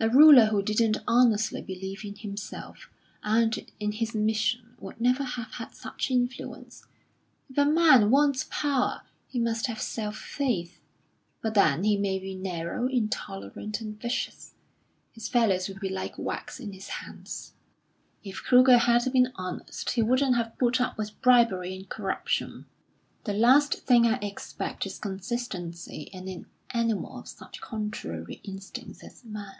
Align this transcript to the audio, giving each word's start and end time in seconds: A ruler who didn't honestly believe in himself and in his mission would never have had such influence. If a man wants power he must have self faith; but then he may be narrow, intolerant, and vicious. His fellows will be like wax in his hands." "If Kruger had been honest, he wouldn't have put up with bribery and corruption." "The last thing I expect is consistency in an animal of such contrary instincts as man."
A 0.00 0.08
ruler 0.08 0.46
who 0.46 0.64
didn't 0.64 0.96
honestly 1.06 1.62
believe 1.62 2.04
in 2.04 2.16
himself 2.16 2.90
and 3.22 3.70
in 3.78 3.92
his 3.92 4.16
mission 4.16 4.74
would 4.80 5.00
never 5.00 5.22
have 5.22 5.52
had 5.52 5.76
such 5.76 6.10
influence. 6.10 6.84
If 7.48 7.56
a 7.58 7.64
man 7.64 8.10
wants 8.10 8.48
power 8.50 9.02
he 9.28 9.38
must 9.38 9.68
have 9.68 9.80
self 9.80 10.16
faith; 10.16 10.80
but 11.40 11.54
then 11.54 11.84
he 11.84 11.96
may 11.96 12.18
be 12.18 12.34
narrow, 12.34 12.88
intolerant, 12.88 13.80
and 13.80 13.96
vicious. 14.00 14.54
His 15.12 15.28
fellows 15.28 15.68
will 15.68 15.78
be 15.78 15.88
like 15.88 16.18
wax 16.18 16.58
in 16.58 16.72
his 16.72 16.88
hands." 16.88 17.52
"If 18.24 18.42
Kruger 18.42 18.78
had 18.78 19.04
been 19.12 19.30
honest, 19.36 19.90
he 19.90 20.02
wouldn't 20.02 20.34
have 20.34 20.58
put 20.58 20.80
up 20.80 20.98
with 20.98 21.20
bribery 21.22 21.76
and 21.76 21.88
corruption." 21.88 22.66
"The 23.22 23.34
last 23.34 23.74
thing 23.82 24.04
I 24.08 24.16
expect 24.16 24.84
is 24.84 24.98
consistency 24.98 26.10
in 26.12 26.26
an 26.26 26.46
animal 26.70 27.20
of 27.20 27.28
such 27.28 27.60
contrary 27.60 28.40
instincts 28.42 29.04
as 29.04 29.24
man." 29.24 29.54